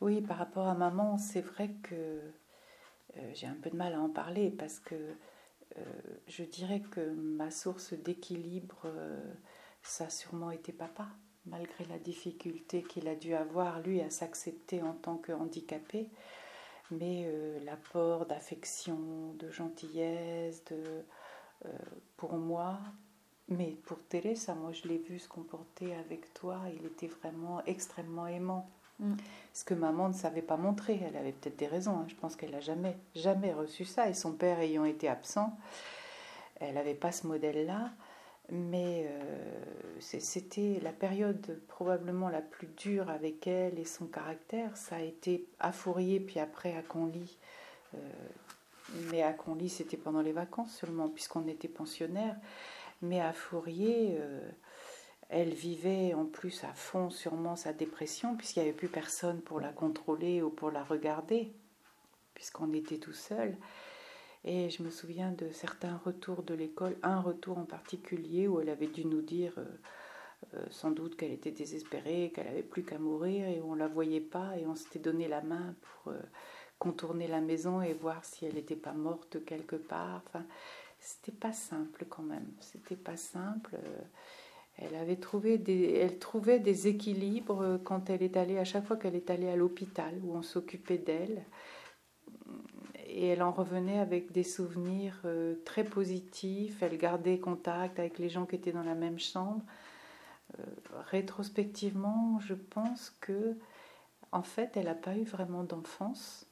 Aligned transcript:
Oui, 0.00 0.20
par 0.20 0.38
rapport 0.38 0.66
à 0.66 0.74
maman, 0.74 1.18
c'est 1.18 1.40
vrai 1.40 1.70
que 1.82 1.94
euh, 3.16 3.30
j'ai 3.34 3.46
un 3.46 3.54
peu 3.54 3.70
de 3.70 3.76
mal 3.76 3.94
à 3.94 4.00
en 4.00 4.08
parler 4.08 4.50
parce 4.50 4.78
que 4.80 4.94
euh, 4.94 5.84
je 6.26 6.44
dirais 6.44 6.80
que 6.80 7.12
ma 7.14 7.50
source 7.50 7.94
d'équilibre, 7.94 8.82
euh, 8.86 9.34
ça 9.82 10.06
a 10.06 10.10
sûrement 10.10 10.50
été 10.50 10.72
papa, 10.72 11.08
malgré 11.46 11.84
la 11.84 11.98
difficulté 11.98 12.82
qu'il 12.82 13.08
a 13.08 13.14
dû 13.14 13.34
avoir, 13.34 13.80
lui, 13.80 14.00
à 14.00 14.10
s'accepter 14.10 14.82
en 14.82 14.94
tant 14.94 15.16
que 15.16 15.32
handicapé. 15.32 16.10
Mais 16.90 17.32
l'apport 17.64 18.26
d'affection, 18.26 19.32
de 19.38 19.50
gentillesse, 19.50 20.62
de, 20.66 21.02
pour 22.18 22.34
moi, 22.34 22.78
mais 23.48 23.76
pour 23.86 23.98
Teresa, 24.06 24.54
moi 24.54 24.72
je 24.72 24.86
l'ai 24.86 24.98
vu 24.98 25.18
se 25.18 25.28
comporter 25.28 25.94
avec 25.94 26.32
toi, 26.34 26.60
il 26.78 26.86
était 26.86 27.08
vraiment 27.08 27.64
extrêmement 27.64 28.26
aimant. 28.26 28.70
Mm. 29.00 29.14
Ce 29.52 29.64
que 29.64 29.74
maman 29.74 30.08
ne 30.08 30.14
savait 30.14 30.42
pas 30.42 30.56
montrer. 30.56 31.00
Elle 31.06 31.16
avait 31.16 31.32
peut-être 31.32 31.56
des 31.56 31.66
raisons. 31.66 31.98
Hein. 31.98 32.06
Je 32.08 32.14
pense 32.14 32.36
qu'elle 32.36 32.52
n'a 32.52 32.60
jamais, 32.60 32.96
jamais 33.14 33.52
reçu 33.52 33.84
ça. 33.84 34.08
Et 34.08 34.14
son 34.14 34.32
père 34.32 34.60
ayant 34.60 34.84
été 34.84 35.08
absent, 35.08 35.56
elle 36.60 36.74
n'avait 36.74 36.94
pas 36.94 37.12
ce 37.12 37.26
modèle-là. 37.26 37.90
Mais 38.50 39.06
euh, 39.08 40.00
c'était 40.00 40.78
la 40.82 40.92
période 40.92 41.58
probablement 41.66 42.28
la 42.28 42.42
plus 42.42 42.66
dure 42.66 43.08
avec 43.08 43.46
elle 43.46 43.78
et 43.78 43.86
son 43.86 44.06
caractère. 44.06 44.76
Ça 44.76 44.96
a 44.96 45.00
été 45.00 45.46
à 45.60 45.72
Fourier, 45.72 46.20
puis 46.20 46.40
après 46.40 46.76
à 46.76 46.82
Conly. 46.82 47.38
Euh, 47.94 47.98
mais 49.10 49.22
à 49.22 49.32
Conly, 49.32 49.70
c'était 49.70 49.96
pendant 49.96 50.20
les 50.20 50.32
vacances 50.32 50.76
seulement, 50.76 51.08
puisqu'on 51.08 51.48
était 51.48 51.68
pensionnaire. 51.68 52.36
Mais 53.00 53.20
à 53.20 53.32
Fourier, 53.32 54.18
elle 55.28 55.54
vivait 55.54 56.14
en 56.14 56.26
plus 56.26 56.64
à 56.64 56.72
fond 56.72 57.10
sûrement 57.10 57.56
sa 57.56 57.72
dépression, 57.72 58.36
puisqu'il 58.36 58.60
n'y 58.60 58.68
avait 58.68 58.76
plus 58.76 58.88
personne 58.88 59.40
pour 59.40 59.60
la 59.60 59.72
contrôler 59.72 60.42
ou 60.42 60.50
pour 60.50 60.70
la 60.70 60.84
regarder, 60.84 61.52
puisqu'on 62.34 62.72
était 62.72 62.98
tout 62.98 63.12
seul. 63.12 63.56
Et 64.44 64.68
je 64.68 64.82
me 64.82 64.90
souviens 64.90 65.32
de 65.32 65.50
certains 65.50 65.96
retours 66.04 66.42
de 66.42 66.54
l'école, 66.54 66.96
un 67.02 67.20
retour 67.20 67.58
en 67.58 67.64
particulier 67.64 68.46
où 68.46 68.60
elle 68.60 68.68
avait 68.68 68.88
dû 68.88 69.06
nous 69.06 69.22
dire 69.22 69.54
euh, 69.56 69.64
euh, 70.54 70.66
sans 70.70 70.90
doute 70.90 71.16
qu'elle 71.16 71.32
était 71.32 71.50
désespérée, 71.50 72.30
qu'elle 72.34 72.46
n'avait 72.46 72.62
plus 72.62 72.84
qu'à 72.84 72.98
mourir 72.98 73.48
et 73.48 73.62
on 73.62 73.74
ne 73.74 73.78
la 73.78 73.88
voyait 73.88 74.20
pas 74.20 74.58
et 74.58 74.66
on 74.66 74.74
s'était 74.74 74.98
donné 74.98 75.28
la 75.28 75.40
main 75.40 75.74
pour 75.80 76.12
euh, 76.12 76.20
contourner 76.78 77.26
la 77.26 77.40
maison 77.40 77.80
et 77.80 77.94
voir 77.94 78.22
si 78.26 78.44
elle 78.44 78.54
n'était 78.54 78.76
pas 78.76 78.92
morte 78.92 79.42
quelque 79.46 79.76
part. 79.76 80.22
Enfin, 80.26 80.44
c'était 80.98 81.32
pas 81.32 81.52
simple 81.52 82.04
quand 82.06 82.22
même, 82.22 82.52
c'était 82.60 82.96
pas 82.96 83.16
simple. 83.16 83.78
Elle 84.76 84.94
avait 84.96 85.16
trouvé 85.16 85.62
elle 86.00 86.18
trouvait 86.18 86.58
des 86.58 86.88
équilibres 86.88 87.78
quand 87.84 88.10
elle 88.10 88.22
est 88.22 88.36
allée, 88.36 88.58
à 88.58 88.64
chaque 88.64 88.86
fois 88.86 88.96
qu'elle 88.96 89.14
est 89.14 89.30
allée 89.30 89.48
à 89.48 89.56
l'hôpital 89.56 90.14
où 90.22 90.34
on 90.34 90.42
s'occupait 90.42 90.98
d'elle. 90.98 91.44
Et 93.06 93.28
elle 93.28 93.42
en 93.42 93.52
revenait 93.52 94.00
avec 94.00 94.32
des 94.32 94.42
souvenirs 94.42 95.20
euh, 95.24 95.54
très 95.64 95.84
positifs. 95.84 96.82
Elle 96.82 96.98
gardait 96.98 97.38
contact 97.38 98.00
avec 98.00 98.18
les 98.18 98.28
gens 98.28 98.44
qui 98.44 98.56
étaient 98.56 98.72
dans 98.72 98.82
la 98.82 98.96
même 98.96 99.20
chambre. 99.20 99.62
Euh, 100.58 100.64
rétrospectivement, 101.10 102.40
je 102.40 102.54
pense 102.54 103.10
que, 103.20 103.56
en 104.32 104.42
fait, 104.42 104.76
elle 104.76 104.86
n'a 104.86 104.94
pas 104.94 105.16
eu 105.16 105.24
vraiment 105.24 105.62
d'enfance 105.62 106.46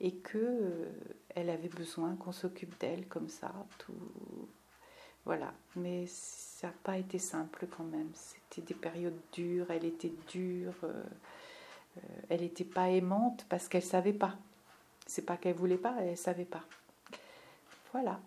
et 0.00 0.16
que 0.16 0.38
euh, 0.38 0.90
elle 1.34 1.50
avait 1.50 1.68
besoin 1.68 2.16
qu'on 2.16 2.32
s'occupe 2.32 2.78
d'elle 2.80 3.06
comme 3.06 3.28
ça. 3.28 3.52
Tout, 3.78 4.48
voilà. 5.24 5.52
Mais 5.76 6.06
ça 6.06 6.68
n'a 6.68 6.72
pas 6.82 6.98
été 6.98 7.18
simple 7.18 7.66
quand 7.70 7.84
même. 7.84 8.10
C'était 8.14 8.62
des 8.62 8.74
périodes 8.74 9.18
dures, 9.32 9.70
elle 9.70 9.84
était 9.84 10.12
dure, 10.30 10.74
euh, 10.84 11.02
euh, 11.98 12.00
elle 12.28 12.40
n'était 12.40 12.64
pas 12.64 12.88
aimante 12.90 13.46
parce 13.48 13.68
qu'elle 13.68 13.82
savait 13.82 14.12
pas. 14.12 14.36
C'est 15.06 15.24
pas 15.24 15.36
qu'elle 15.36 15.54
voulait 15.54 15.76
pas, 15.76 15.96
elle 16.00 16.16
savait 16.16 16.44
pas. 16.44 16.62
Voilà. 17.92 18.20